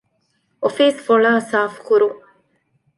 އޮފީސް 0.63 0.99
ފޮޅާ 1.07 1.31
ސާފުކުރުން 1.49 2.19